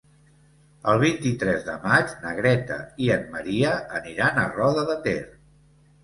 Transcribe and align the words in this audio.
El 0.91 1.01
vint-i-tres 1.01 1.65
de 1.67 1.73
maig 1.83 2.15
na 2.23 2.31
Greta 2.39 2.77
i 3.07 3.11
en 3.15 3.27
Maria 3.35 3.73
aniran 3.99 4.41
a 4.41 4.47
Roda 4.55 4.87
de 4.89 4.97
Ter. 5.05 5.19